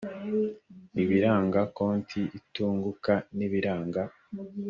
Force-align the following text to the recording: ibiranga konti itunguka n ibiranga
ibiranga 1.03 1.61
konti 1.77 2.21
itunguka 2.39 3.13
n 3.37 3.39
ibiranga 3.47 4.03